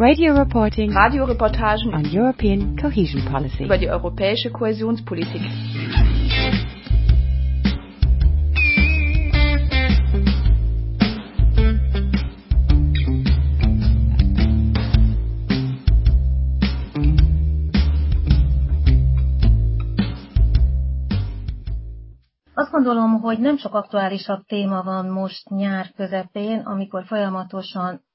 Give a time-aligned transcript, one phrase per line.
[0.00, 3.64] Radio reporting Radioreportagen on European cohesion policy.
[3.64, 5.42] über die europäische Kohäsionspolitik.
[22.54, 28.08] Azt gondolom, hogy nem sok aktuálisabb téma van most nyár közepén, amikor folyamatosan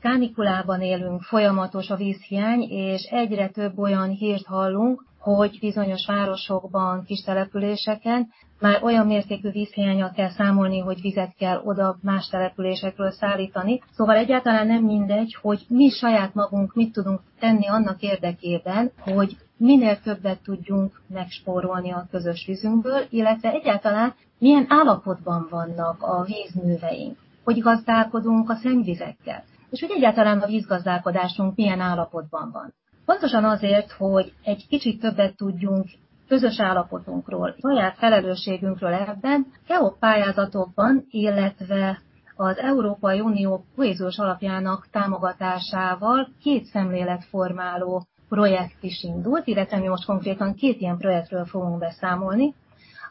[0.00, 7.22] kánikulában élünk, folyamatos a vízhiány, és egyre több olyan hírt hallunk, hogy bizonyos városokban, kis
[7.22, 8.28] településeken
[8.60, 13.82] már olyan mértékű vízhiányal kell számolni, hogy vizet kell oda más településekről szállítani.
[13.92, 20.00] Szóval egyáltalán nem mindegy, hogy mi saját magunk mit tudunk tenni annak érdekében, hogy minél
[20.00, 28.50] többet tudjunk megspórolni a közös vízünkből, illetve egyáltalán milyen állapotban vannak a vízműveink, hogy gazdálkodunk
[28.50, 32.74] a szennyvizekkel, és hogy egyáltalán a vízgazdálkodásunk milyen állapotban van.
[33.04, 35.86] Pontosan azért, hogy egy kicsit többet tudjunk
[36.28, 42.02] közös állapotunkról, saját felelősségünkről ebben, KEOP pályázatokban, illetve
[42.36, 50.54] az Európai Unió kohéziós alapjának támogatásával két szemléletformáló projekt is indult, illetve mi most konkrétan
[50.54, 52.54] két ilyen projektről fogunk beszámolni.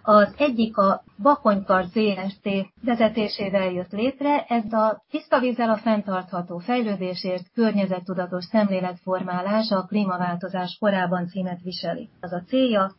[0.10, 2.50] Az egyik a Bakonykar ZST
[2.84, 11.28] vezetésével jött létre, ez a tiszta vízzel a fenntartható fejlődésért környezettudatos szemléletformálás a klímaváltozás korában
[11.28, 12.10] címet viseli.
[12.22, 12.92] Az a célja,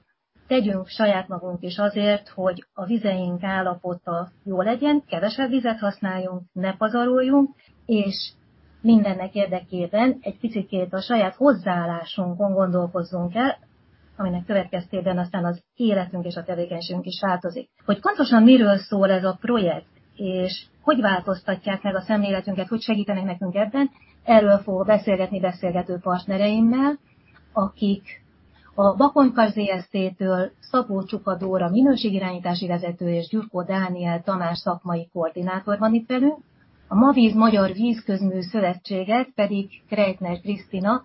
[0.46, 6.76] tegyünk saját magunk is azért, hogy a vizeink állapota jó legyen, kevesebb vizet használjunk, ne
[6.76, 7.54] pazaroljunk,
[7.86, 8.32] és
[8.80, 13.58] mindennek érdekében egy picit a saját hozzáállásunkon gondolkozzunk el,
[14.18, 17.68] aminek következtében aztán az életünk és a tevékenységünk is változik.
[17.84, 19.86] Hogy pontosan miről szól ez a projekt,
[20.16, 23.90] és hogy változtatják meg a szemléletünket, hogy segítenek nekünk ebben,
[24.24, 26.98] erről fogok beszélgetni beszélgető partnereimmel,
[27.52, 28.22] akik
[28.74, 36.08] a Bakonykar ZST-től Szabó Csuka minőségirányítási vezető és Gyurkó Dániel Tamás szakmai koordinátor van itt
[36.08, 36.38] velünk,
[36.88, 41.02] a Mavíz Magyar Vízközmű Szövetséget pedig Krejtner Krisztina,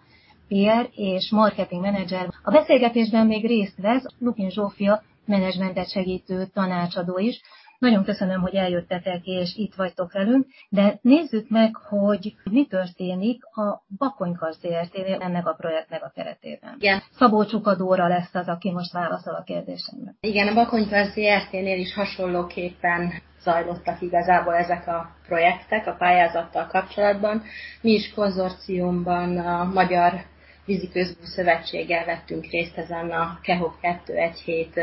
[0.54, 2.30] PR és marketing menedzser.
[2.44, 7.42] A beszélgetésben még részt vesz Lukin Zsófia, menedzsmentet segítő tanácsadó is.
[7.80, 13.84] Nagyon köszönöm, hogy eljöttetek és itt vagytok velünk, de nézzük meg, hogy mi történik a
[13.98, 16.76] Bakonykar zrt ennek a projektnek a keretében.
[16.80, 17.02] Igen.
[17.12, 20.16] Szabó Csukadóra lesz az, aki most válaszol a kérdésemre.
[20.20, 27.44] Igen, a Bakonykar ZRT-nél is hasonlóképpen zajlottak igazából ezek a projektek a pályázattal kapcsolatban.
[27.82, 30.32] Mi is konzorciumban a Magyar
[30.66, 34.80] Vízi Közbú Szövetséggel vettünk részt ezen a KEHOP 217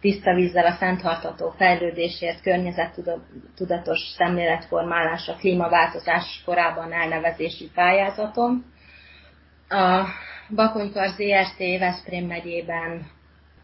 [0.00, 8.64] tiszta vízzel a fenntartató fejlődésért, környezettudatos szemléletformálás a klímaváltozás korában elnevezési pályázaton.
[9.68, 10.04] A
[10.54, 13.06] Bakonykar ZRT Veszprém megyében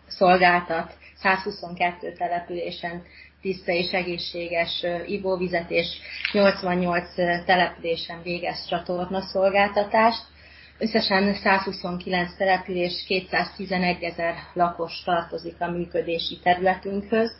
[0.07, 3.03] szolgáltat 122 településen
[3.41, 5.87] tiszta és egészséges ivóvizet, és
[6.33, 10.35] 88 településen végez csatorna szolgáltatást.
[10.79, 17.37] Összesen 129 település, 211 ezer lakos tartozik a működési területünkhöz,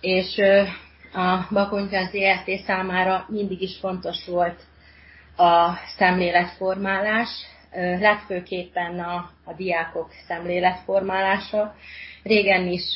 [0.00, 0.38] és
[1.12, 4.62] a Bakonykán ZRT számára mindig is fontos volt
[5.36, 7.28] a szemléletformálás,
[8.00, 11.74] legfőképpen a, a diákok szemléletformálása.
[12.22, 12.94] Régen is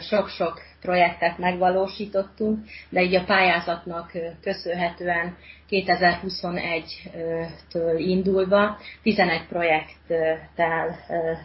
[0.00, 5.36] sok-sok projektet megvalósítottunk, de így a pályázatnak köszönhetően
[5.70, 10.96] 2021-től indulva 11 projekttel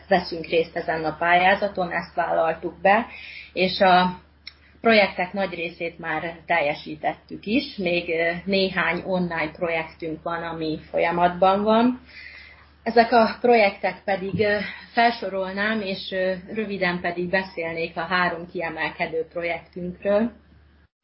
[0.08, 3.06] veszünk részt ezen a pályázaton, ezt vállaltuk be,
[3.54, 4.20] és a
[4.82, 8.12] projektek nagy részét már teljesítettük is, még
[8.46, 12.02] néhány online projektünk van, ami folyamatban van.
[12.84, 14.46] Ezek a projektek pedig
[14.94, 16.16] felsorolnám, és
[16.54, 20.32] röviden pedig beszélnék a három kiemelkedő projektünkről,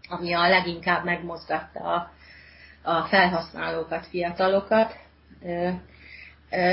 [0.10, 2.12] ami a leginkább megmozgatta a,
[2.84, 4.96] a felhasználókat, fiatalokat.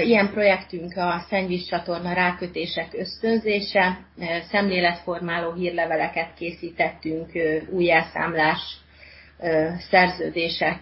[0.04, 3.98] Ilyen projektünk a szennyvízcsatorna rákötések ösztönzése,
[4.50, 7.30] szemléletformáló hírleveleket készítettünk
[7.70, 8.60] újjelszámlás
[9.90, 10.80] szerződések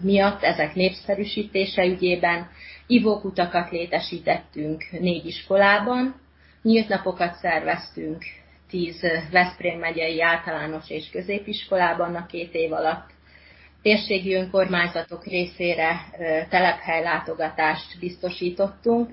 [0.00, 2.50] miatt, ezek népszerűsítése ügyében.
[2.86, 6.20] Ivókutakat létesítettünk négy iskolában,
[6.62, 8.24] nyílt napokat szerveztünk
[8.68, 13.13] tíz Veszprém megyei általános és középiskolában a két év alatt.
[13.84, 16.00] Térségi önkormányzatok részére
[16.48, 19.10] telephelylátogatást biztosítottunk,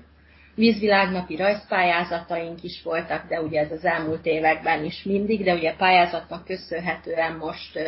[0.54, 6.44] vízvilágnapi rajzpályázataink is voltak, de ugye ez az elmúlt években is mindig, de ugye pályázatnak
[6.44, 7.78] köszönhetően most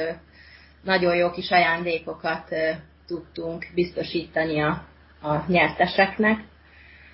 [0.83, 2.49] nagyon jó kis ajándékokat
[3.07, 4.85] tudtunk biztosítani a,
[5.23, 6.39] a nyerteseknek.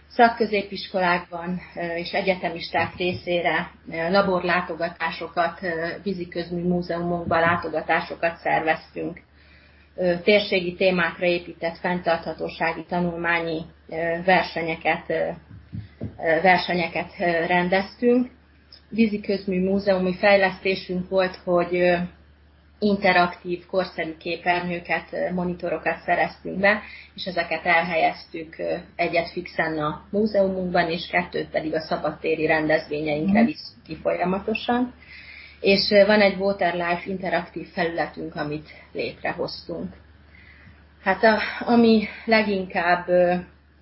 [0.09, 1.61] Szakközépiskolákban
[1.97, 3.71] és egyetemisták részére
[4.11, 5.61] laborlátogatásokat,
[6.03, 9.29] víziközmű múzeumokban látogatásokat szerveztünk.
[10.25, 13.61] Térségi témákra épített fenntarthatósági tanulmányi
[14.25, 15.07] versenyeket,
[16.43, 17.17] versenyeket
[17.47, 18.31] rendeztünk.
[18.89, 21.99] Víziközmű múzeumi fejlesztésünk volt, hogy
[22.81, 26.83] interaktív, korszerű képernyőket, monitorokat szereztünk be,
[27.15, 28.57] és ezeket elhelyeztük
[28.97, 33.47] egyet fixen a múzeumunkban, és kettőt pedig a szabadtéri rendezvényeinkre mhm.
[33.47, 34.95] visszük ki folyamatosan.
[35.61, 39.93] És van egy Waterlife interaktív felületünk, amit létrehoztunk.
[41.03, 43.07] Hát a, ami leginkább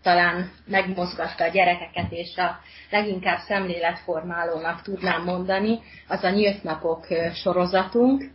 [0.02, 2.60] talán megmozgatta a gyerekeket, és a
[2.90, 5.78] leginkább szemléletformálónak tudnám mondani,
[6.08, 8.30] az a nyílt napok sorozatunk,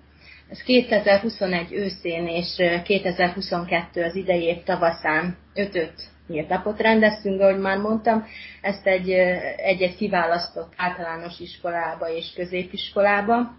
[0.50, 7.78] ez 2021 őszén és 2022 az idei év tavaszán ötöt nyílt napot rendeztünk, ahogy már
[7.78, 8.26] mondtam.
[8.62, 9.10] Ezt egy,
[9.58, 13.56] egy-egy kiválasztott általános iskolába és középiskolába.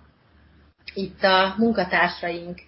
[0.94, 2.58] Itt a munkatársaink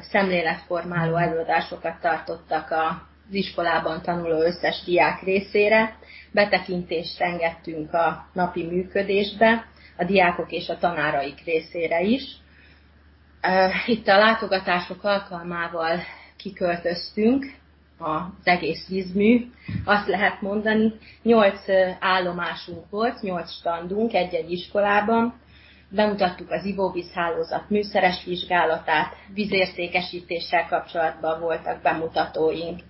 [0.00, 5.96] szemléletformáló előadásokat tartottak az iskolában tanuló összes diák részére.
[6.32, 9.66] Betekintést engedtünk a napi működésbe,
[9.96, 12.22] a diákok és a tanáraik részére is
[13.86, 16.00] itt a látogatások alkalmával
[16.36, 17.46] kiköltöztünk
[17.98, 19.50] az egész vízmű,
[19.84, 20.92] azt lehet mondani,
[21.22, 21.64] nyolc
[22.00, 25.34] állomásunk volt, nyolc standunk egy-egy iskolában,
[25.90, 32.80] bemutattuk az ivóvízhálózat műszeres vizsgálatát, vízértékesítéssel kapcsolatban voltak bemutatóink,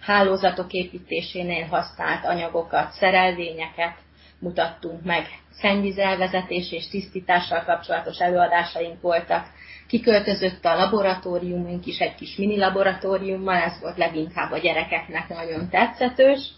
[0.00, 3.94] hálózatok építésénél használt anyagokat, szerelvényeket
[4.38, 9.46] mutattunk meg, szennyvízelvezetés és tisztítással kapcsolatos előadásaink voltak,
[9.88, 16.50] Kiköltözött a laboratóriumunk is egy kis mini laboratóriummal, ez volt leginkább a gyerekeknek nagyon tetszetős.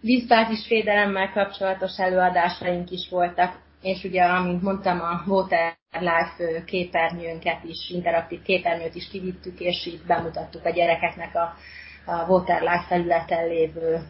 [0.00, 8.42] Vízbázisvédelemmel kapcsolatos előadásaink is voltak, és ugye, amint mondtam, a Water Life képernyőnket is, interaktív
[8.42, 11.54] képernyőt is kivittük, és így bemutattuk a gyerekeknek a,
[12.06, 14.00] a Water Life felületen lévő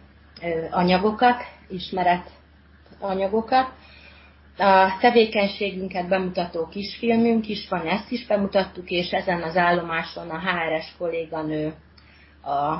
[0.70, 2.30] anyagokat, ismeret
[3.00, 3.72] anyagokat.
[4.60, 10.96] A tevékenységünket bemutató kisfilmünk is van, ezt is bemutattuk, és ezen az állomáson a HRS
[10.98, 11.74] kolléganő
[12.42, 12.76] a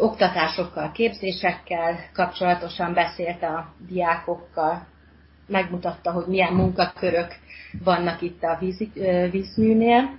[0.00, 4.86] oktatásokkal, képzésekkel kapcsolatosan beszélt a diákokkal,
[5.46, 7.34] megmutatta, hogy milyen munkakörök
[7.84, 8.82] vannak itt a víz,
[9.30, 10.18] vízműnél,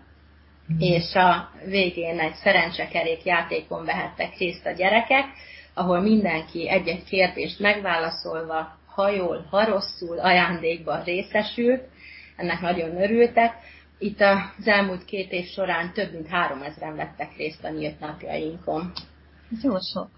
[0.77, 5.25] és a végén egy szerencsekerék játékon vehettek részt a gyerekek,
[5.73, 11.83] ahol mindenki egy-egy kérdést megválaszolva ha jól, ha rosszul ajándékban részesült,
[12.35, 13.53] ennek nagyon örültek.
[13.97, 18.91] Itt az elmúlt két év során több mint három ezeren vettek részt a nyílt napjainkon.
[19.51, 20.09] Ez jó sok.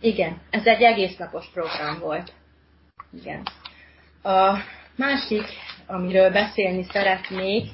[0.00, 2.32] Igen, ez egy egész napos program volt.
[3.20, 3.42] Igen.
[4.22, 4.56] A
[4.96, 5.44] másik,
[5.86, 7.68] amiről beszélni szeretnék,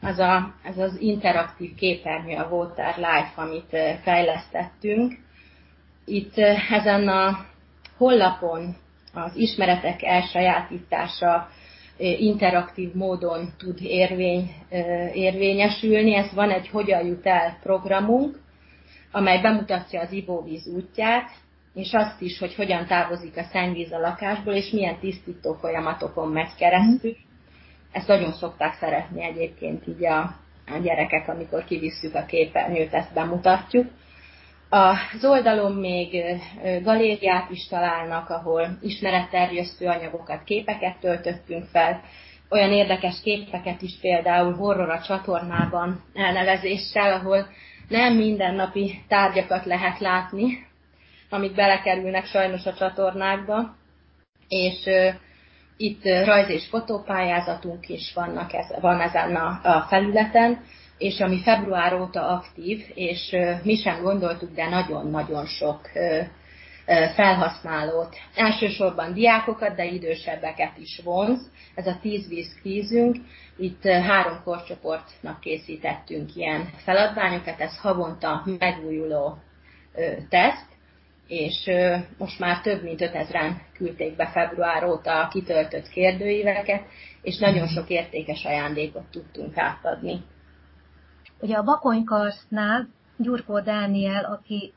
[0.00, 5.18] az a, ez az interaktív képernyő, a Water Life, amit fejlesztettünk.
[6.04, 6.36] Itt
[6.70, 7.46] ezen a
[7.96, 8.76] hollapon
[9.14, 11.48] az ismeretek elsajátítása
[11.98, 14.50] interaktív módon tud érvény,
[15.12, 16.14] érvényesülni.
[16.14, 18.38] Ez van egy Hogyan jut el programunk,
[19.12, 21.30] amely bemutatja az ivóvíz útját,
[21.74, 26.54] és azt is, hogy hogyan távozik a szennyvíz a lakásból, és milyen tisztító folyamatokon megy
[26.58, 27.16] keresztül.
[27.92, 30.18] Ezt nagyon szokták szeretni egyébként így a,
[30.66, 33.86] a gyerekek, amikor kivisszük a képernyőt, ezt bemutatjuk.
[34.74, 36.24] Az oldalon még
[36.82, 42.00] galériát is találnak, ahol ismeretterjesztő anyagokat, képeket töltöttünk fel,
[42.50, 47.46] olyan érdekes képeket is például horror a csatornában elnevezéssel, ahol
[47.88, 50.66] nem mindennapi tárgyakat lehet látni,
[51.30, 53.76] amik belekerülnek sajnos a csatornákba,
[54.48, 54.88] és
[55.76, 60.64] itt rajz- és fotópályázatunk is vannak, ez, van ezen a, a felületen,
[60.98, 65.90] és ami február óta aktív, és mi sem gondoltuk, de nagyon-nagyon sok
[67.14, 71.50] felhasználót, elsősorban diákokat, de idősebbeket is vonz.
[71.74, 73.16] Ez a 10 víz kvízünk.
[73.56, 79.38] Itt három korcsoportnak készítettünk ilyen feladványokat, ez havonta megújuló
[80.28, 80.66] teszt,
[81.28, 81.70] és
[82.18, 86.82] most már több mint 5000-en küldték be február óta a kitöltött kérdőíveket,
[87.22, 90.20] és nagyon sok értékes ajándékot tudtunk átadni.
[91.40, 94.72] Ugye a Bakonykarsznál Gyurkó Dániel, aki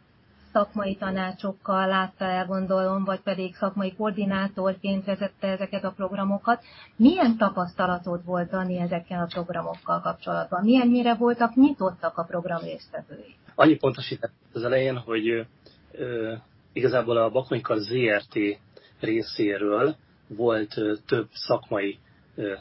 [0.51, 6.63] szakmai tanácsokkal látta el, gondolom, vagy pedig szakmai koordinátorként vezette ezeket a programokat.
[6.95, 10.63] Milyen tapasztalatod volt, Dani, ezekkel a programokkal kapcsolatban?
[10.63, 13.35] Milyennyire voltak nyitottak a program résztvevői?
[13.55, 15.47] Annyi pontosítás az elején, hogy
[15.91, 16.33] ö,
[16.73, 18.59] igazából a Bakonykar ZRT
[18.99, 19.95] részéről
[20.27, 21.99] volt ö, több szakmai
[22.35, 22.53] ö,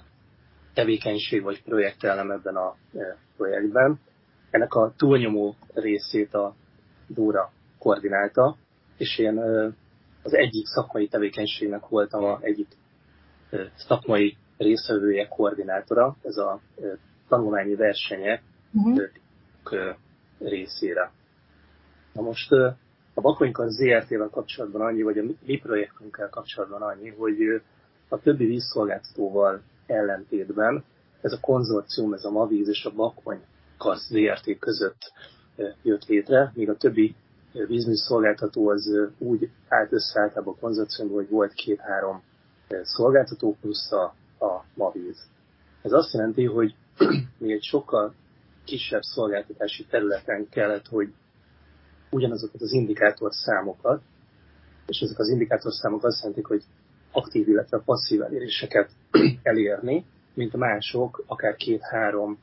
[0.75, 2.77] tevékenység vagy projektelem ebben a
[3.37, 4.01] projektben.
[4.51, 6.55] Ennek a túlnyomó részét a
[7.07, 8.57] Dóra koordinálta,
[8.97, 9.39] és én
[10.23, 12.69] az egyik szakmai tevékenységnek voltam a egyik
[13.75, 16.61] szakmai részvevője, koordinátora, ez a
[17.29, 19.97] tanulmányi versenye uh-huh.
[20.39, 21.11] részére.
[22.13, 22.53] Na most
[23.15, 27.63] a Bakonyka ZRT-vel kapcsolatban annyi, vagy a mi projektünkkel kapcsolatban annyi, hogy
[28.09, 30.85] a többi vízszolgáltatóval ellentétben
[31.27, 33.41] ez a konzorcium, ez a Mavíz és a Bakony
[33.79, 35.13] Kasz ZRT között
[35.83, 37.15] jött létre, míg a többi
[37.53, 42.23] vízműsz szolgáltató az úgy állt össze általában a konzorciumban, hogy volt két-három
[42.83, 44.15] szolgáltató plusz a,
[44.45, 45.29] a Mavíz.
[45.83, 46.75] Ez azt jelenti, hogy
[47.39, 48.15] mi egy sokkal
[48.65, 51.13] kisebb szolgáltatási területen kellett, hogy
[52.11, 54.03] ugyanazokat az indikátor számokat,
[54.87, 56.63] és ezek az indikátor számok azt jelentik, hogy
[57.13, 58.91] aktív, illetve passzív eléréseket
[59.43, 60.05] elérni,
[60.37, 62.39] mint mások, akár két-három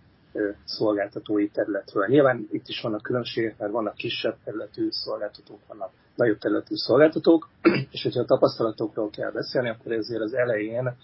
[0.63, 2.07] szolgáltatói területről.
[2.07, 7.49] Nyilván itt is vannak különbségek, mert vannak kisebb területű szolgáltatók, vannak nagyobb területű szolgáltatók,
[7.91, 10.95] és hogyha a tapasztalatokról kell beszélni, akkor ezért az elején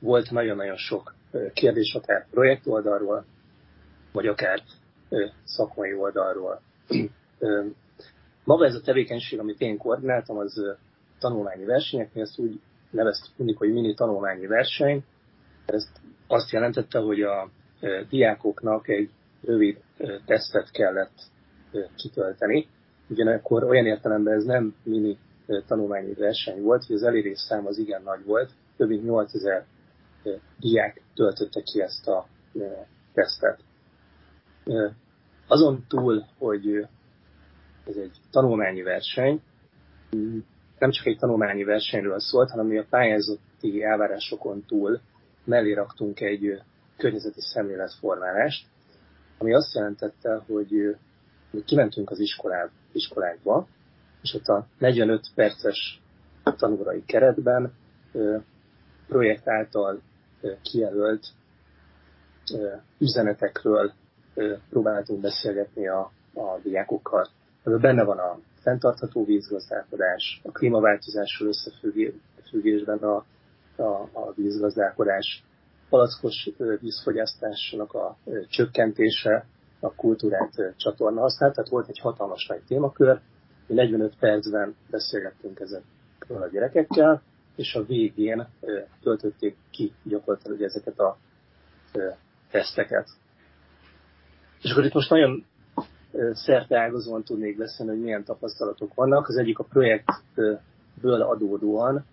[0.00, 1.14] volt nagyon-nagyon sok
[1.52, 3.24] kérdés, akár projekt oldalról,
[4.12, 4.62] vagy akár
[5.44, 6.60] szakmai oldalról.
[8.44, 10.76] Maga ez a tevékenység, amit én koordináltam, az
[11.18, 12.60] tanulmányi versenyek, mi ezt úgy
[12.90, 15.04] neveztük mindig, hogy mini tanulmányi verseny.
[15.66, 15.88] Ez
[16.26, 17.50] azt jelentette, hogy a
[18.08, 19.10] diákoknak egy
[19.42, 19.78] rövid
[20.26, 21.22] tesztet kellett
[21.96, 22.68] kitölteni.
[23.08, 25.18] Ugyanakkor olyan értelemben ez nem mini
[25.66, 28.50] tanulmányi verseny volt, hogy az elérés szám az igen nagy volt.
[28.76, 29.64] Több mint 8000
[30.58, 32.26] diák töltötte ki ezt a
[33.12, 33.60] tesztet.
[35.46, 36.86] Azon túl, hogy
[37.86, 39.42] ez egy tanulmányi verseny,
[40.78, 45.00] nem csak egy tanulmányi versenyről szólt, hanem a pályázati elvárásokon túl
[45.44, 46.62] mellé raktunk egy
[46.96, 48.66] környezeti szemléletformálást,
[49.38, 50.96] ami azt jelentette, hogy
[51.64, 53.66] kimentünk az iskolá, iskolákba,
[54.22, 56.00] és ott a 45 perces
[56.56, 57.72] tanulói keretben
[59.08, 60.00] projekt által
[60.62, 61.26] kijelölt
[62.98, 63.92] üzenetekről
[64.70, 67.28] próbáltunk beszélgetni a, a diákokkal.
[67.62, 73.24] Ebben benne van a fenntartható vízgazdálkodás, a klímaváltozással összefüggésben a,
[73.76, 75.44] a, a vízgazdálkodás,
[75.88, 76.50] palackos
[76.80, 78.16] vízfogyasztásnak a
[78.48, 79.46] csökkentése,
[79.80, 83.20] a kultúrát csatorna használt, tehát volt egy hatalmas nagy témakör,
[83.66, 87.22] mi 45 percben beszélgettünk ezekről a gyerekekkel,
[87.56, 88.48] és a végén
[89.02, 91.16] töltötték ki gyakorlatilag ezeket a
[92.50, 93.08] teszteket.
[94.62, 95.44] És akkor itt most nagyon
[96.32, 99.28] szerte ágazóan tudnék beszélni, hogy milyen tapasztalatok vannak.
[99.28, 102.04] Az egyik a projektből adódóan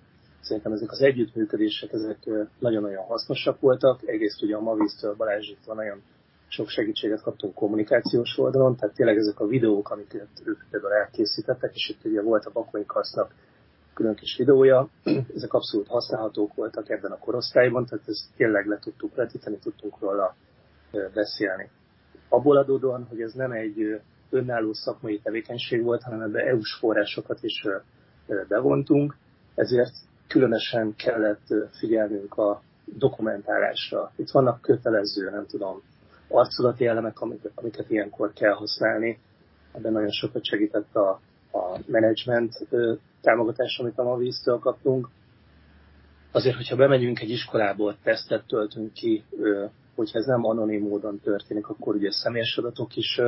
[0.42, 2.18] Szerintem ezek az együttműködések ezek
[2.60, 4.00] nagyon-nagyon hasznosak voltak.
[4.06, 6.02] Egyrészt ugye a Mavisztől, Balázsiktól nagyon
[6.48, 11.90] sok segítséget kaptunk kommunikációs oldalon, tehát tényleg ezek a videók, amiket ők például elkészítettek, és
[11.90, 13.34] itt ugye volt a Bakonykasznak
[13.94, 14.90] külön kis videója,
[15.36, 20.36] ezek abszolút használhatók voltak ebben a korosztályban, tehát ezt tényleg le tudtuk vetíteni, tudtunk róla
[21.14, 21.70] beszélni.
[22.30, 27.68] Abból adódóan, hogy ez nem egy önálló szakmai tevékenység volt, hanem ebbe EU-s forrásokat is
[28.48, 29.16] bevontunk,
[29.56, 29.94] ezért
[30.32, 34.12] különösen kellett figyelnünk a dokumentálásra.
[34.16, 35.82] Itt vannak kötelező, nem tudom,
[36.28, 39.20] arculati elemek, amiket, amiket ilyenkor kell használni.
[39.72, 41.10] Ebben nagyon sokat segített a,
[41.52, 42.68] a menedzsment
[43.22, 45.10] támogatás, amit a Mavíztől kaptunk.
[46.32, 49.24] Azért, hogyha bemegyünk egy iskolából, tesztet töltünk ki,
[49.96, 53.22] hogyha ez nem anonim módon történik, akkor ugye személyes adatok is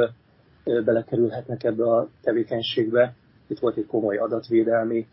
[0.64, 3.14] belekerülhetnek ebbe a tevékenységbe.
[3.48, 5.08] Itt volt egy komoly adatvédelmi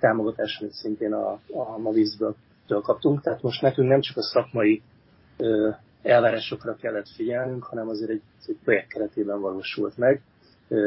[0.00, 2.34] támogatás, amit szintén a, a Mavízből
[2.66, 3.20] kaptunk.
[3.20, 4.82] Tehát most nekünk nem csak a szakmai
[6.02, 10.22] elvárásokra kellett figyelnünk, hanem azért egy, egy projekt keretében valósult meg,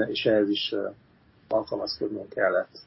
[0.07, 0.75] és ehhez is
[1.47, 2.79] alkalmazkodnunk kellett.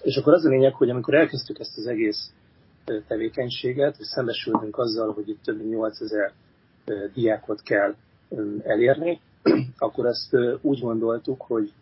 [0.00, 2.32] És akkor az a lényeg, hogy amikor elkezdtük ezt az egész
[2.84, 6.32] tevékenységet, és szembesültünk azzal, hogy itt több mint 8000
[7.14, 7.94] diákot kell
[8.62, 9.20] elérni,
[9.78, 11.72] akkor ezt úgy gondoltuk, hogy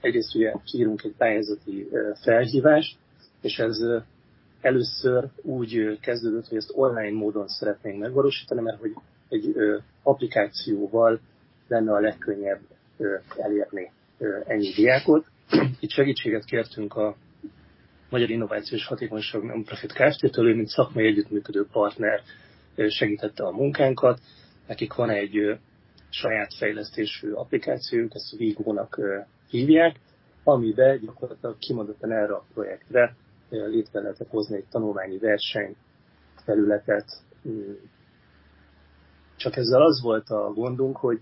[0.00, 2.96] egyrészt ugye kiírunk egy pályázati felhívást,
[3.40, 3.76] és ez
[4.60, 8.92] először úgy kezdődött, hogy ezt online módon szeretnénk megvalósítani, mert hogy
[9.28, 9.54] egy
[10.02, 11.20] applikációval
[11.68, 12.60] lenne a legkönnyebb
[13.36, 13.90] elérni
[14.46, 15.26] ennyi diákot.
[15.80, 17.16] Itt segítséget kértünk a
[18.10, 22.20] Magyar Innovációs Hatékonyság Nonprofit Kft-től, mint szakmai együttműködő partner
[22.88, 24.20] segítette a munkánkat.
[24.66, 25.58] Nekik van egy
[26.08, 29.00] saját fejlesztésű applikációjuk, ezt Vigo-nak
[29.50, 30.00] hívják,
[30.44, 33.16] amiben gyakorlatilag kimondottan erre a projektre
[33.48, 35.76] létre lehetett hozni egy tanulmányi verseny
[36.44, 37.04] területet.
[37.42, 37.76] Hmm.
[39.36, 41.20] Csak ezzel az volt a gondunk, hogy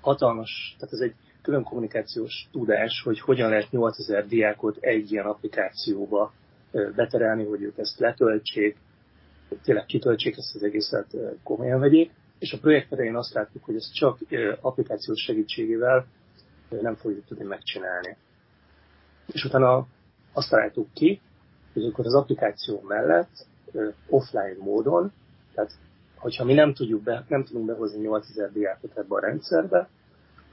[0.00, 6.32] hatalmas, tehát ez egy külön kommunikációs tudás, hogy hogyan lehet 8000 diákot egy ilyen applikációba
[6.72, 8.76] beterelni, hogy ők ezt letöltsék,
[9.62, 12.10] tényleg kitöltsék ezt az egészet, komolyan vegyék.
[12.38, 14.18] És a projekt azt láttuk, hogy ezt csak
[14.60, 16.06] applikációs segítségével
[16.68, 18.16] nem fogjuk tudni megcsinálni.
[19.26, 19.86] És utána
[20.32, 21.20] azt találtuk ki,
[21.72, 23.46] hogy akkor az applikáció mellett
[24.08, 25.12] offline módon,
[25.54, 25.72] tehát
[26.16, 29.88] hogyha mi nem, tudjuk be, nem tudunk behozni 8000 diákot ebbe a rendszerbe,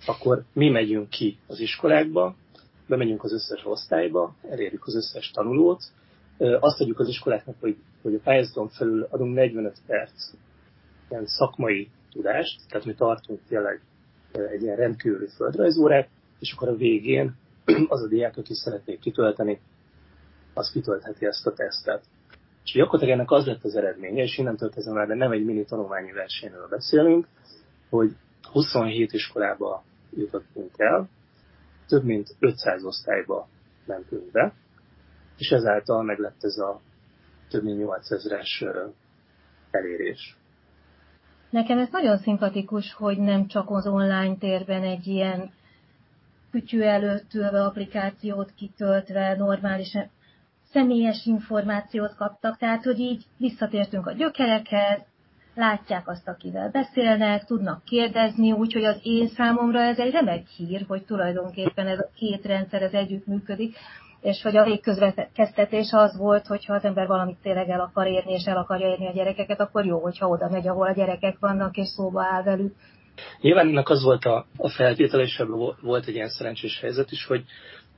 [0.05, 2.35] akkor mi megyünk ki az iskolákba,
[2.87, 5.83] bemegyünk az összes osztályba, elérjük az összes tanulót,
[6.37, 10.33] azt adjuk az iskoláknak, hogy, hogy a pályázaton felül adunk 45 perc
[11.09, 13.81] ilyen szakmai tudást, tehát mi tartunk tényleg
[14.37, 17.35] egy ilyen rendkívüli földrajzórát, és akkor a végén
[17.87, 19.59] az a diák, aki szeretné kitölteni,
[20.53, 22.03] az kitöltheti ezt a tesztet.
[22.63, 25.65] És gyakorlatilag ennek az lett az eredménye, és innentől kezdve már de nem egy mini
[25.65, 27.27] tanulmányi versenyről beszélünk,
[27.89, 28.15] hogy
[28.51, 29.83] 27 iskolába
[30.15, 31.09] jutottunk el,
[31.87, 33.47] több mint 500 osztályba
[33.85, 34.53] mentünk be,
[35.37, 36.81] és ezáltal meg lett ez a
[37.49, 38.91] több mint 8000-es
[39.71, 40.37] elérés.
[41.49, 45.51] Nekem ez nagyon szimpatikus, hogy nem csak az online térben egy ilyen
[46.51, 50.09] kütyű előtt ülve applikációt kitöltve normálisan
[50.71, 54.99] személyes információt kaptak, tehát hogy így visszatértünk a gyökerekhez,
[55.55, 61.03] látják azt, akivel beszélnek, tudnak kérdezni, úgyhogy az én számomra ez egy remek hír, hogy
[61.05, 63.75] tulajdonképpen ez a két rendszer ez együtt működik,
[64.25, 68.31] és hogy a végközvetkeztetés az volt, hogy ha az ember valamit tényleg el akar érni,
[68.33, 71.77] és el akarja érni a gyerekeket, akkor jó, hogyha oda megy, ahol a gyerekek vannak,
[71.77, 72.75] és szóba áll velük.
[73.41, 75.43] Nyilván ennek az volt a, a feltétel, és
[75.81, 77.43] volt egy ilyen szerencsés helyzet is, hogy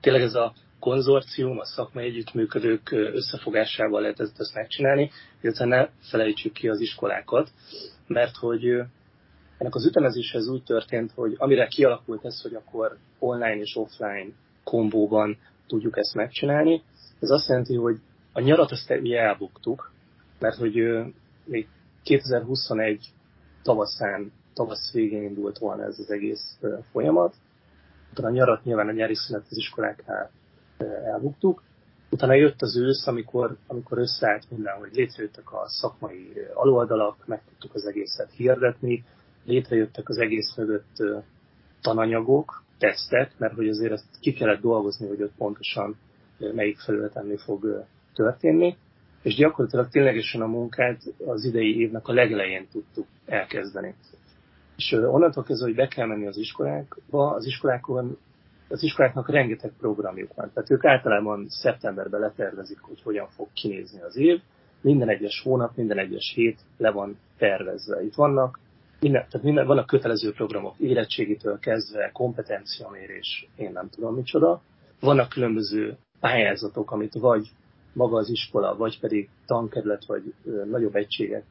[0.01, 5.11] tényleg ez a konzorcium, a szakmai együttműködők összefogásával lehet ezt, ezt megcsinálni,
[5.41, 7.49] illetve ne felejtsük ki az iskolákat,
[8.07, 8.65] mert hogy
[9.57, 14.29] ennek az ütemezéshez úgy történt, hogy amire kialakult ez, hogy akkor online és offline
[14.63, 15.37] kombóban
[15.67, 16.83] tudjuk ezt megcsinálni,
[17.19, 17.99] ez azt jelenti, hogy
[18.33, 19.91] a nyarat azt elbuktuk,
[20.39, 20.75] mert hogy
[21.45, 21.67] még
[22.03, 23.13] 2021
[23.63, 26.59] tavaszán, tavasz végén indult volna ez az egész
[26.91, 27.35] folyamat.
[28.11, 30.31] Utána a nyarat nyilván a nyári szünet az iskoláknál
[31.05, 31.63] elbuktuk.
[32.09, 37.75] Utána jött az ősz, amikor, amikor összeállt minden, hogy létrejöttek a szakmai aloldalak, meg tudtuk
[37.75, 39.05] az egészet hirdetni,
[39.45, 41.03] létrejöttek az egész mögött
[41.81, 45.97] tananyagok, tesztek, mert hogy azért ezt ki kellett dolgozni, hogy ott pontosan
[46.37, 48.77] melyik felületen fog történni,
[49.21, 53.95] és gyakorlatilag ténylegesen a munkát az idei évnek a legelején tudtuk elkezdeni.
[54.75, 58.17] És onnantól kezdve, hogy be kell menni az iskolákba, az iskolákon
[58.69, 60.51] az iskoláknak rengeteg programjuk van.
[60.53, 64.41] Tehát ők általában szeptemberben letervezik, hogy hogyan fog kinézni az év.
[64.81, 68.03] Minden egyes hónap, minden egyes hét le van tervezve.
[68.03, 68.59] Itt vannak
[68.99, 74.61] minden, tehát minden, vannak kötelező programok, érettségitől kezdve, kompetenciamérés, én nem tudom micsoda.
[74.99, 77.51] Vannak különböző pályázatok, amit vagy
[77.93, 81.43] maga az iskola, vagy pedig tankerület, vagy ö, nagyobb egységek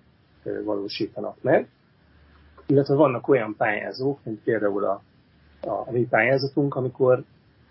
[0.42, 1.68] ö, valósítanak meg.
[2.66, 5.02] Illetve vannak olyan pályázók, mint például a
[5.66, 7.24] a mi pályázatunk, amikor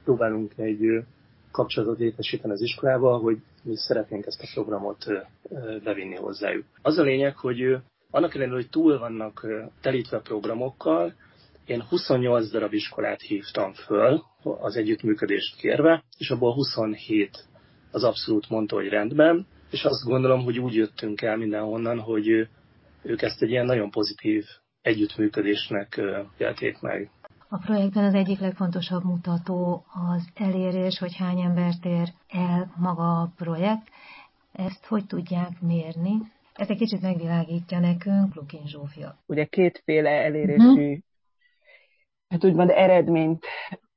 [0.04, 1.04] próbálunk egy
[1.52, 5.06] kapcsolatot létesíteni az iskolába, hogy mi szeretnénk ezt a programot
[5.84, 6.66] bevinni hozzájuk.
[6.82, 7.78] Az a lényeg, hogy
[8.16, 9.48] annak ellenére, hogy túl vannak
[9.82, 11.14] telítve programokkal,
[11.66, 17.46] én 28 darab iskolát hívtam föl az együttműködést kérve, és abból 27
[17.92, 22.28] az abszolút mondta, hogy rendben, és azt gondolom, hogy úgy jöttünk el mindenhonnan, hogy
[23.02, 24.46] ők ezt egy ilyen nagyon pozitív
[24.82, 26.02] együttműködésnek
[26.38, 27.10] élték meg.
[27.50, 33.32] A projektben az egyik legfontosabb mutató az elérés, hogy hány embert ér el maga a
[33.36, 33.90] projekt.
[34.52, 36.34] Ezt hogy tudják mérni?
[36.56, 39.24] Ez egy kicsit megvilágítja nekünk Lukin Zsófia.
[39.26, 41.04] Ugye kétféle elérésű, hmm.
[42.28, 43.46] hát úgymond eredményt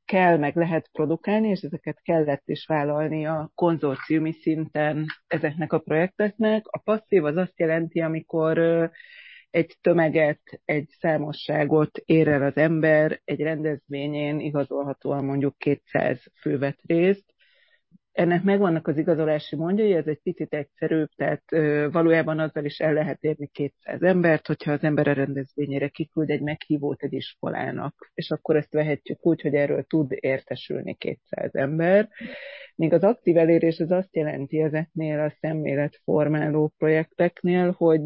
[0.04, 6.66] kell, meg lehet produkálni, és ezeket kellett is vállalni a konzorciumi szinten ezeknek a projekteknek.
[6.66, 8.58] A passzív az azt jelenti, amikor
[9.50, 16.80] egy tömeget, egy számosságot ér el az ember, egy rendezvényén igazolhatóan mondjuk 200 fő vett
[16.86, 17.34] részt,
[18.18, 21.42] ennek megvannak az igazolási mondjai, ez egy picit egyszerűbb, tehát
[21.92, 26.40] valójában azzal is el lehet érni 200 embert, hogyha az ember a rendezvényére kiküld egy
[26.40, 32.09] meghívót egy iskolának, és akkor ezt vehetjük úgy, hogy erről tud értesülni 200 ember.
[32.74, 38.02] Míg az aktív elérés az azt jelenti ezeknél a szemléletformáló projekteknél, hogy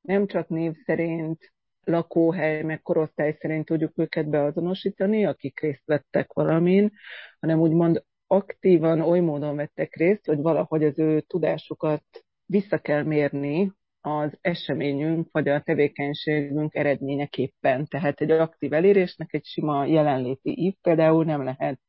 [0.00, 1.52] nem csak név szerint
[1.84, 6.92] lakóhely, meg korosztály szerint tudjuk őket beazonosítani, akik részt vettek valamin,
[7.40, 12.04] hanem úgymond aktívan oly módon vettek részt, hogy valahogy az ő tudásukat
[12.46, 17.86] vissza kell mérni az eseményünk vagy a tevékenységünk eredményeképpen.
[17.86, 21.80] Tehát egy aktív elérésnek egy sima jelenléti ív például nem lehet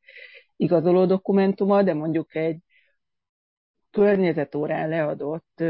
[0.55, 2.59] igazoló dokumentuma, de mondjuk egy
[3.91, 5.63] környezetórán leadott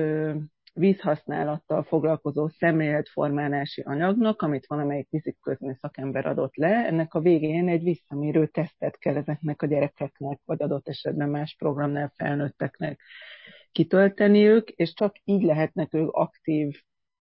[0.79, 6.85] vízhasználattal foglalkozó szemléletformálási anyagnak, amit valamelyik fizikközmű szakember adott le.
[6.85, 12.11] Ennek a végén egy visszamérő tesztet kell ezeknek a gyerekeknek, vagy adott esetben más programnál
[12.15, 13.01] felnőtteknek
[13.71, 16.81] kitölteniük, és csak így lehetnek ők aktív,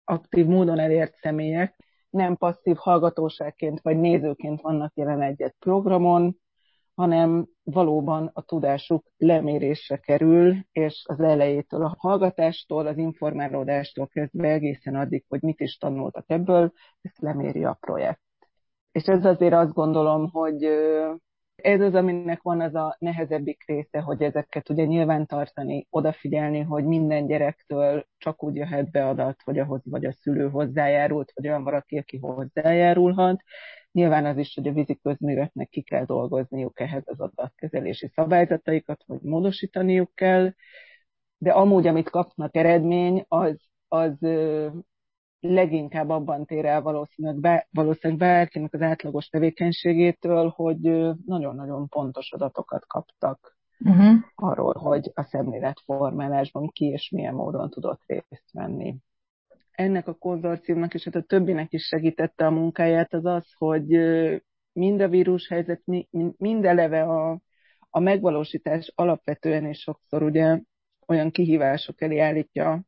[0.05, 1.77] aktív módon elért személyek,
[2.11, 6.37] nem passzív hallgatóságként vagy nézőként vannak jelen egy programon,
[7.03, 14.95] hanem valóban a tudásuk lemérésre kerül, és az elejétől a hallgatástól, az informálódástól kezdve egészen
[14.95, 18.21] addig, hogy mit is tanultak ebből, ezt leméri a projekt.
[18.93, 20.69] És ez azért azt gondolom, hogy
[21.57, 26.85] ez az, aminek van az a nehezebbik része, hogy ezeket ugye nyilván tartani, odafigyelni, hogy
[26.85, 31.65] minden gyerektől csak úgy jöhet be adat, hogy ahhoz vagy a szülő hozzájárult, vagy olyan
[31.65, 33.43] valaki, aki hozzájárulhat,
[33.93, 39.21] Nyilván az is, hogy a vízi közműveknek ki kell dolgozniuk ehhez az adatkezelési szabályzataikat, hogy
[39.21, 40.53] módosítaniuk kell,
[41.38, 44.12] de amúgy, amit kapnak eredmény, az, az
[45.43, 50.81] leginkább abban tér el valószínűleg, be, valószínűleg bárkinek az átlagos tevékenységétől, hogy
[51.27, 54.15] nagyon-nagyon pontos adatokat kaptak uh-huh.
[54.35, 58.97] arról, hogy a szemléletformálásban ki és milyen módon tudott részt venni
[59.73, 63.87] ennek a konzorciumnak és hát a többinek is segítette a munkáját az az, hogy
[64.73, 65.83] mind a vírushelyzet,
[66.37, 67.41] mind eleve a,
[67.91, 70.61] a megvalósítás alapvetően és sokszor ugye
[71.07, 72.83] olyan kihívások elé állítja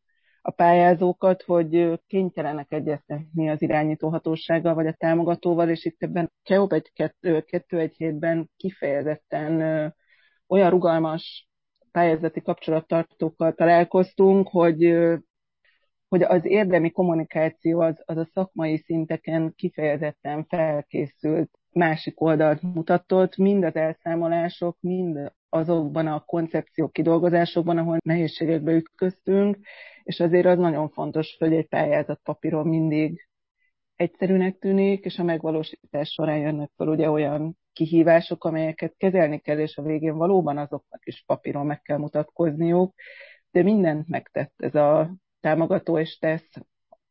[0.47, 6.33] a pályázókat, hogy kénytelenek egyeztetni az irányító hatósággal vagy a támogatóval, és itt ebben
[7.79, 9.55] egy hétben kifejezetten
[10.47, 11.49] olyan rugalmas
[11.91, 14.95] pályázati kapcsolattartókkal találkoztunk, hogy
[16.09, 23.65] hogy az érdemi kommunikáció az, az a szakmai szinteken kifejezetten felkészült másik oldalt mutatott, mind
[23.65, 29.59] az elszámolások, mind azokban a koncepciók kidolgozásokban, ahol nehézségekbe ütköztünk,
[30.05, 33.29] és azért az nagyon fontos, hogy egy pályázat papíron mindig
[33.97, 39.77] egyszerűnek tűnik, és a megvalósítás során jönnek fel ugye olyan kihívások, amelyeket kezelni kell, és
[39.77, 42.95] a végén valóban azoknak is papíron meg kell mutatkozniuk,
[43.51, 46.51] de mindent megtett ez a támogató és tesz,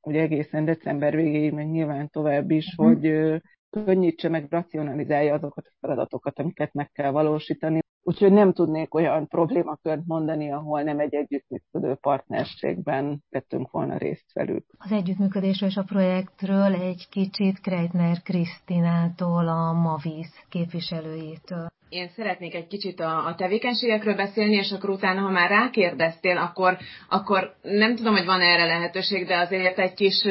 [0.01, 2.93] ugye egészen december végéig, meg nyilván tovább is, uh-huh.
[2.93, 7.82] hogy könnyítse meg, racionalizálja azokat a feladatokat, amiket meg kell valósítani.
[8.05, 14.65] Úgyhogy nem tudnék olyan problémakört mondani, ahol nem egy együttműködő partnerségben vettünk volna részt velük.
[14.77, 22.67] Az együttműködésről és a projektről egy kicsit Kreitner Krisztinától, a Mavis képviselőjétől én szeretnék egy
[22.67, 26.77] kicsit a, a tevékenységekről beszélni, és akkor utána, ha már rákérdeztél, akkor,
[27.09, 30.23] akkor nem tudom, hogy van erre lehetőség, de azért egy kis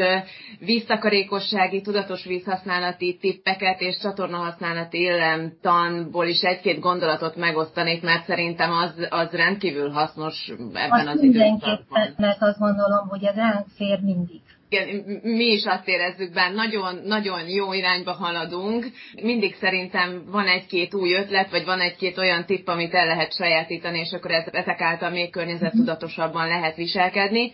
[0.58, 9.30] víztakarékossági, tudatos vízhasználati tippeket és csatornahasználati illemtanból is egy-két gondolatot megosztanék, mert szerintem az, az
[9.30, 12.14] rendkívül hasznos ebben azt az időszakban.
[12.16, 14.40] Mert azt gondolom, hogy ez ránk fér mindig
[14.72, 18.86] igen, mi is azt érezzük bár nagyon, nagyon jó irányba haladunk.
[19.22, 23.98] Mindig szerintem van egy-két új ötlet, vagy van egy-két olyan tipp, amit el lehet sajátítani,
[23.98, 27.52] és akkor ezek által még környezettudatosabban lehet viselkedni.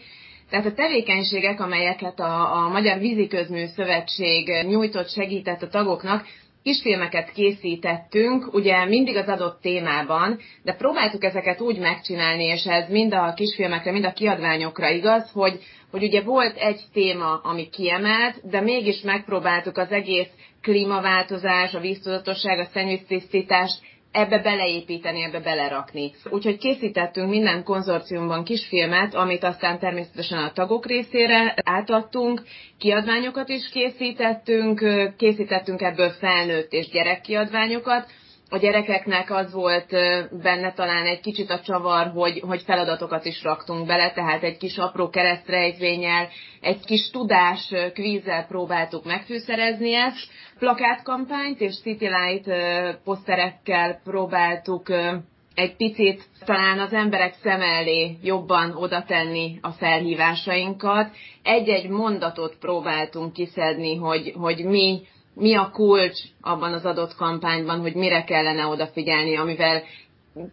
[0.50, 6.26] Tehát a tevékenységek, amelyeket a, a Magyar Víziközmű Szövetség nyújtott, segített a tagoknak,
[6.68, 13.14] kisfilmeket készítettünk, ugye mindig az adott témában, de próbáltuk ezeket úgy megcsinálni, és ez mind
[13.14, 15.58] a kisfilmekre, mind a kiadványokra igaz, hogy,
[15.90, 20.28] hogy ugye volt egy téma, ami kiemelt, de mégis megpróbáltuk az egész
[20.62, 23.70] klímaváltozás, a víztudatosság, a szennyvíztisztítás
[24.12, 26.12] ebbe beleépíteni, ebbe belerakni.
[26.30, 32.42] Úgyhogy készítettünk minden konzorciumban kisfilmet, amit aztán természetesen a tagok részére átadtunk,
[32.78, 34.84] kiadványokat is készítettünk,
[35.16, 38.06] készítettünk ebből felnőtt és gyerekkiadványokat,
[38.50, 39.90] a gyerekeknek az volt
[40.42, 44.76] benne talán egy kicsit a csavar, hogy, hogy feladatokat is raktunk bele, tehát egy kis
[44.76, 46.28] apró keresztrejtvényel,
[46.60, 50.28] egy kis tudás kvízzel próbáltuk megfűszerezni ezt.
[50.58, 52.50] Plakátkampányt és City Light
[53.04, 54.88] poszterekkel próbáltuk
[55.54, 61.10] egy picit talán az emberek szem elé jobban oda tenni a felhívásainkat.
[61.42, 65.00] Egy-egy mondatot próbáltunk kiszedni, hogy, hogy mi
[65.38, 69.82] mi a kulcs abban az adott kampányban, hogy mire kellene odafigyelni, amivel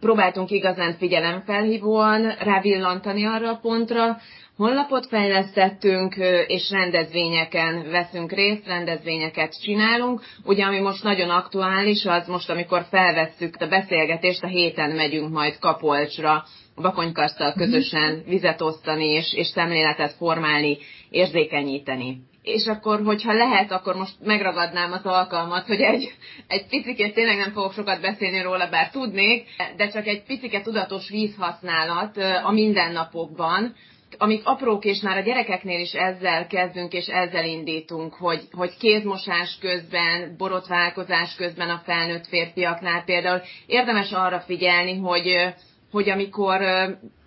[0.00, 4.16] próbáltunk igazán figyelemfelhívóan rávillantani arra a pontra,
[4.56, 6.14] honlapot fejlesztettünk,
[6.46, 10.20] és rendezvényeken veszünk részt, rendezvényeket csinálunk.
[10.44, 15.58] Ugye, ami most nagyon aktuális, az most, amikor felvesszük a beszélgetést, a héten megyünk majd
[15.58, 16.44] Kapolcsra,
[16.76, 17.58] Bakonykarsztal mhm.
[17.58, 20.78] közösen vizet osztani, és, és szemléletet formálni,
[21.10, 26.14] érzékenyíteni és akkor, hogyha lehet, akkor most megragadnám az alkalmat, hogy egy,
[26.46, 31.08] egy picit, tényleg nem fogok sokat beszélni róla, bár tudnék, de csak egy picit tudatos
[31.08, 33.74] vízhasználat a mindennapokban,
[34.18, 39.58] amik aprók, és már a gyerekeknél is ezzel kezdünk, és ezzel indítunk, hogy, hogy kézmosás
[39.60, 45.54] közben, borotválkozás közben a felnőtt férfiaknál például érdemes arra figyelni, hogy
[45.90, 46.60] hogy amikor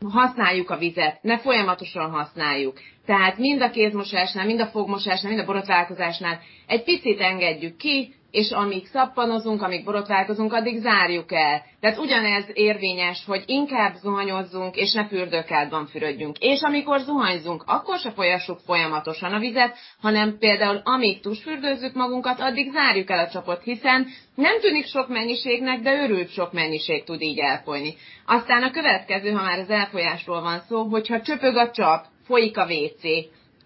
[0.10, 2.80] használjuk a vizet, ne folyamatosan használjuk.
[3.06, 8.52] Tehát mind a kézmosásnál, mind a fogmosásnál, mind a borotválkozásnál egy picit engedjük ki, és
[8.52, 11.64] amíg szappanozunk, amíg borotválkozunk, addig zárjuk el.
[11.80, 16.38] Tehát ugyanez érvényes, hogy inkább zuhanyozzunk, és ne fürdőkádban fürödjünk.
[16.38, 22.72] És amikor zuhanyzunk, akkor se folyassuk folyamatosan a vizet, hanem például amíg tusfürdőzzük magunkat, addig
[22.72, 27.40] zárjuk el a csapot, hiszen nem tűnik sok mennyiségnek, de örült sok mennyiség tud így
[27.40, 27.96] elfolyni.
[28.26, 32.66] Aztán a következő, ha már az elfolyásról van szó, hogyha csöpög a csap, folyik a
[32.66, 33.02] WC,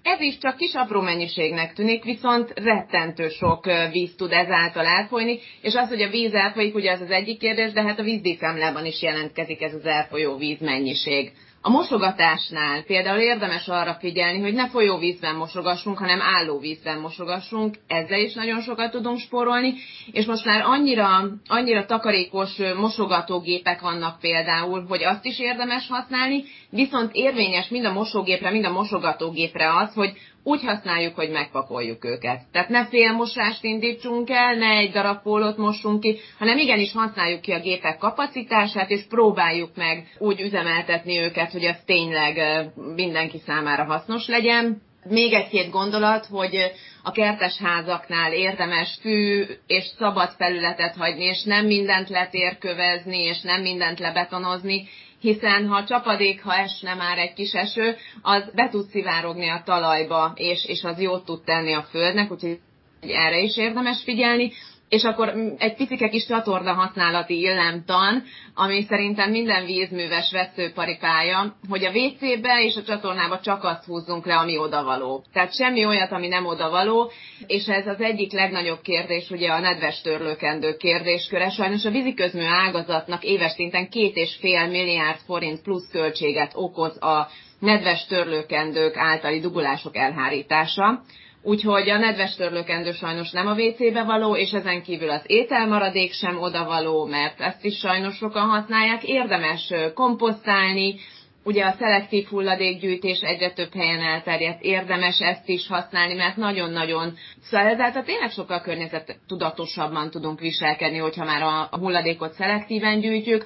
[0.04, 5.74] ez is csak kis apró mennyiségnek tűnik, viszont rettentő sok víz tud ezáltal elfolyni, és
[5.76, 9.02] az, hogy a víz elfolyik, ugye az az egyik kérdés, de hát a vízdíjszámlában is
[9.02, 11.32] jelentkezik ez az elfolyó víz mennyiség.
[11.66, 18.34] A mosogatásnál például érdemes arra figyelni, hogy ne folyóvízben mosogassunk, hanem állóvízben mosogassunk, ezzel is
[18.34, 19.74] nagyon sokat tudunk spórolni,
[20.12, 27.14] és most már annyira, annyira takarékos mosogatógépek vannak például, hogy azt is érdemes használni, viszont
[27.14, 32.42] érvényes mind a mosógépre, mind a mosogatógépre az, hogy úgy használjuk, hogy megpakoljuk őket.
[32.52, 37.52] Tehát ne félmosást indítsunk el, ne egy darab pólót mossunk ki, hanem igenis használjuk ki
[37.52, 44.28] a gépek kapacitását, és próbáljuk meg úgy üzemeltetni őket, hogy ez tényleg mindenki számára hasznos
[44.28, 44.82] legyen.
[45.10, 46.72] Még egy-két gondolat, hogy
[47.04, 53.62] a kertes házaknál érdemes fű és szabad felületet hagyni, és nem mindent letérkövezni, és nem
[53.62, 54.88] mindent lebetonozni,
[55.24, 60.32] hiszen ha csapadék, ha esne már egy kis eső, az be tud szivárogni a talajba,
[60.36, 62.60] és, és az jót tud tenni a földnek, úgyhogy
[63.02, 64.52] erre is érdemes figyelni
[64.94, 71.90] és akkor egy picike kis csatorna használati illemtan, ami szerintem minden vízműves veszőparipája, hogy a
[71.90, 75.24] WC-be és a csatornába csak azt húzzunk le, ami odavaló.
[75.34, 77.12] Tehát semmi olyat, ami nem odavaló,
[77.48, 81.50] és ez az egyik legnagyobb kérdés, ugye a nedves törlőkendő kérdésköre.
[81.50, 87.28] Sajnos a víziközmű ágazatnak éves szinten két és fél milliárd forint plusz költséget okoz a
[87.60, 91.04] nedves törlőkendők általi dugulások elhárítása
[91.46, 96.42] Úgyhogy a nedves törlőkendő sajnos nem a WC-be való, és ezen kívül az ételmaradék sem
[96.42, 99.04] oda való, mert ezt is sajnos sokan használják.
[99.04, 100.96] Érdemes komposztálni,
[101.44, 107.68] ugye a szelektív hulladékgyűjtés egyre több helyen elterjedt, érdemes ezt is használni, mert nagyon-nagyon, szóval
[107.68, 113.46] ezáltal tényleg sokkal környezettudatosabban tudunk viselkedni, hogyha már a hulladékot szelektíven gyűjtjük,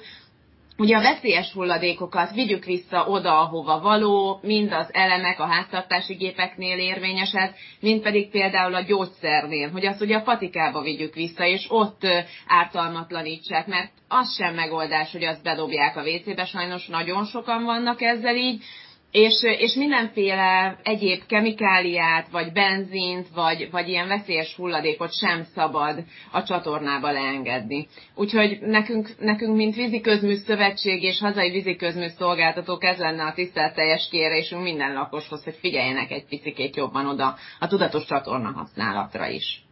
[0.80, 6.78] Ugye a veszélyes hulladékokat vigyük vissza oda, ahova való, mind az elemek a háztartási gépeknél
[6.78, 11.66] érvényes ez, mind pedig például a gyógyszernél, hogy azt ugye a patikába vigyük vissza, és
[11.68, 12.06] ott
[12.46, 18.36] ártalmatlanítsák, mert az sem megoldás, hogy azt bedobják a WC-be, sajnos nagyon sokan vannak ezzel
[18.36, 18.62] így,
[19.10, 26.42] és, és mindenféle egyéb kemikáliát, vagy benzint, vagy, vagy ilyen veszélyes hulladékot sem szabad a
[26.42, 27.86] csatornába leengedni.
[28.14, 34.62] Úgyhogy nekünk, nekünk mint víziközmű szövetség és hazai víziközmű szolgáltatók ez lenne a tisztelteljes kérésünk
[34.62, 39.62] minden lakoshoz, hogy figyeljenek egy picit jobban oda a tudatos csatorna használatra is.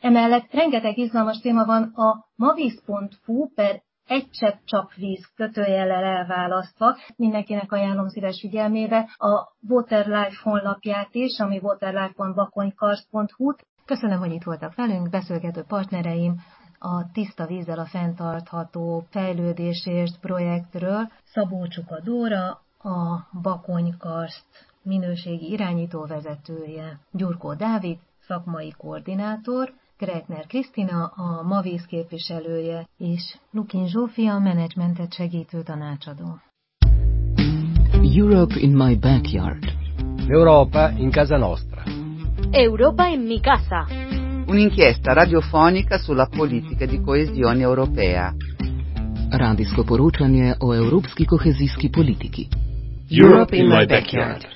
[0.00, 6.96] Emellett rengeteg izgalmas téma van a mavis.hu per egy csepp csapvíz kötőjellel elválasztva.
[7.16, 13.52] Mindenkinek ajánlom szíves figyelmébe a Waterlife honlapját is, ami waterlife.bakonykarst.hu.
[13.84, 16.40] Köszönöm, hogy itt voltak velünk, beszélgető partnereim,
[16.78, 21.10] a Tiszta vízzel a fenntartható fejlődésért projektről.
[21.24, 22.48] Szabó Csuka Dóra,
[22.82, 29.72] a Bakonykarszt minőségi irányító vezetője, Gyurkó Dávid, szakmai koordinátor,
[30.04, 36.40] Gretner Krisztina, a Mavíz képviselője, és Lukin Zsófia, a menedzsmentet segítő tanácsadó.
[38.16, 39.64] Europe in my backyard.
[40.26, 41.82] L'Europa in casa nostra.
[42.50, 43.86] Europa in mi casa.
[44.46, 48.34] Un'inchiesta radiofonica sulla politica di coesione europea.
[49.30, 52.48] Radijsko poročanje o evropski kohezijski politiki.
[53.10, 54.51] Europe in my backyard.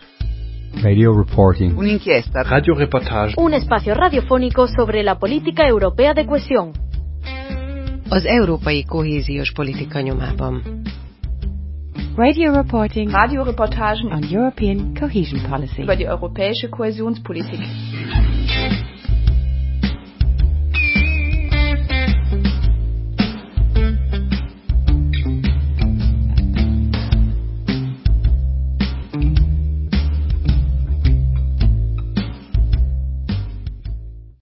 [0.83, 1.77] Radio reporting.
[1.77, 3.35] Un'inchiesta Radioreportage.
[3.39, 6.73] Un espacio radiofónico sobre la política europea de cohesión.
[8.09, 10.63] Az európai kohéziós politika nyomában.
[12.17, 15.83] Radio reporting Radioreportagen on European cohesion policy.
[15.83, 17.61] über die europäische Kohäsionspolitik.